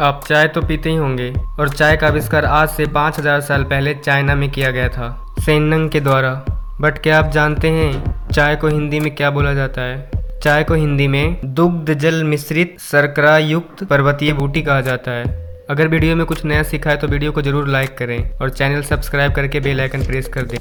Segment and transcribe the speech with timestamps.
[0.00, 3.94] आप चाय तो पीते ही होंगे। और चाय का आविष्कार आज से 5000 साल पहले
[3.94, 5.08] चाइना में किया गया था
[5.40, 6.30] सेनंग के द्वारा।
[6.80, 10.38] बट क्या आप जानते हैं, चाय को हिंदी में क्या बोला जाता है?
[10.42, 15.24] चाय को हिंदी में दुग्ध जल मिश्रित शर्करा युक्त पर्वतीय बूटी कहा जाता है।
[15.70, 18.82] अगर वीडियो में कुछ नया सीखा है तो वीडियो को ज़रूर लाइक करें और चैनल
[18.82, 20.58] सब्सक्राइब करके बेल आइकन प्रेस कर दें।